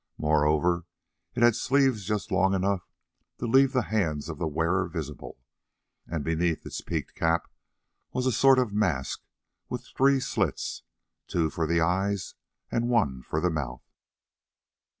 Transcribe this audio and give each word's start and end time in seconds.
Moreover, 0.17 0.85
it 1.35 1.43
had 1.43 1.55
sleeves 1.55 2.03
just 2.05 2.31
long 2.31 2.55
enough 2.55 2.89
to 3.37 3.45
leave 3.45 3.71
the 3.71 3.83
hands 3.93 4.29
of 4.29 4.39
the 4.39 4.47
wearer 4.47 4.87
visible, 4.87 5.37
and 6.07 6.23
beneath 6.23 6.65
its 6.65 6.81
peaked 6.81 7.13
cap 7.13 7.47
was 8.11 8.25
a 8.25 8.31
sort 8.31 8.57
of 8.57 8.73
mask 8.73 9.21
with 9.69 9.85
three 9.85 10.19
slits, 10.19 10.81
two 11.27 11.51
for 11.51 11.67
the 11.67 11.81
eyes 11.81 12.33
and 12.71 12.89
one 12.89 13.21
for 13.21 13.39
the 13.39 13.51
mouth. 13.51 13.85